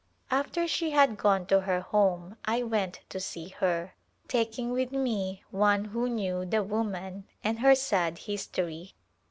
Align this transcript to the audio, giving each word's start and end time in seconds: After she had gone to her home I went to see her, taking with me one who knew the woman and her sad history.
After 0.31 0.67
she 0.67 0.89
had 0.89 1.15
gone 1.15 1.45
to 1.45 1.59
her 1.61 1.81
home 1.81 2.35
I 2.43 2.63
went 2.63 3.01
to 3.09 3.19
see 3.19 3.49
her, 3.59 3.93
taking 4.27 4.71
with 4.71 4.91
me 4.91 5.43
one 5.51 5.85
who 5.85 6.09
knew 6.09 6.43
the 6.43 6.63
woman 6.63 7.25
and 7.43 7.59
her 7.59 7.75
sad 7.75 8.17
history. 8.17 8.95